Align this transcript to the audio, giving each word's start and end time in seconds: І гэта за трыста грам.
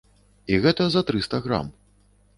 І 0.53 0.57
гэта 0.63 0.87
за 0.95 1.05
трыста 1.11 1.43
грам. 1.47 1.73